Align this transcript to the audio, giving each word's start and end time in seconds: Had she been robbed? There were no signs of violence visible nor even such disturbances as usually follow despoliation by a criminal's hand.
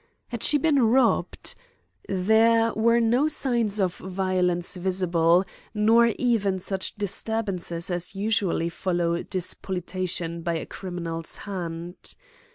Had 0.29 0.41
she 0.41 0.57
been 0.57 0.81
robbed? 0.87 1.53
There 2.09 2.73
were 2.73 2.99
no 2.99 3.27
signs 3.27 3.79
of 3.79 3.97
violence 3.99 4.75
visible 4.75 5.45
nor 5.75 6.07
even 6.17 6.57
such 6.57 6.95
disturbances 6.95 7.91
as 7.91 8.15
usually 8.15 8.69
follow 8.69 9.21
despoliation 9.21 10.41
by 10.41 10.55
a 10.55 10.65
criminal's 10.65 11.35
hand. 11.45 12.15